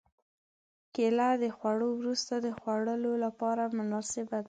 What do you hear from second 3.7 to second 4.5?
مناسبه ده.